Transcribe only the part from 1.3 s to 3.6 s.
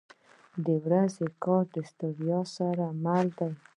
کار د ستړیا سره مل دی.